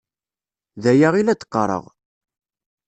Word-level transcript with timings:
D 0.81 0.83
aya 0.91 1.09
i 1.15 1.23
la 1.23 1.33
d-qqareɣ. 1.39 1.83